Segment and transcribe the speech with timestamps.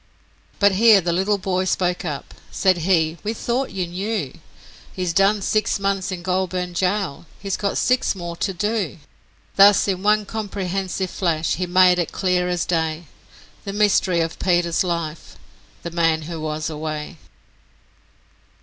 [0.59, 4.33] But here the little boy spoke up said he, 'We thought you knew;
[4.91, 8.97] He's done six months in Goulburn gaol he's got six more to do.'
[9.57, 13.03] Thus in one comprehensive flash he made it clear as day,
[13.63, 15.37] The mystery of Peter's life
[15.83, 17.17] the man who was away.